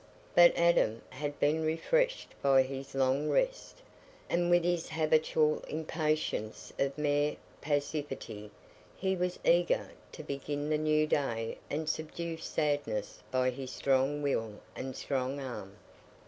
[0.33, 3.83] But Adam had been refreshed by his long rest,
[4.31, 8.49] and with his habitual impatience of mere passivity,
[8.97, 14.55] he was eager to begin the new day and subdue sadness by his strong will
[14.75, 15.77] and strong arm.